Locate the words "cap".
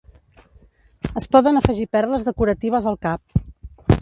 3.09-3.41